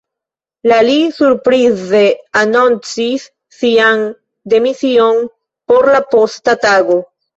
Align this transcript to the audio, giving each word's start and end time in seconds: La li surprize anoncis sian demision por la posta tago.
La 0.69 0.77
li 0.85 0.93
surprize 1.17 2.01
anoncis 2.41 3.27
sian 3.59 4.03
demision 4.55 5.21
por 5.73 5.91
la 5.97 6.01
posta 6.17 6.57
tago. 6.65 6.99